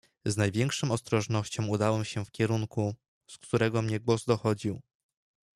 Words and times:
"Z 0.25 0.37
największą 0.37 0.91
ostrożnością 0.91 1.67
udałem 1.67 2.05
się 2.05 2.25
w 2.25 2.31
kierunku, 2.31 2.95
z 3.29 3.37
którego 3.37 3.81
mnie 3.81 3.99
głos 3.99 4.25
dochodził." 4.25 4.81